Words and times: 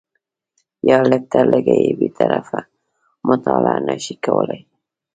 یا 0.89 0.99
لږ 1.11 1.23
تر 1.33 1.43
لږه 1.53 1.75
بې 1.99 2.09
طرفه 2.17 2.59
مطالعه 3.27 3.79
نه 3.87 3.95
شي 4.03 4.15
کولای 4.25 4.61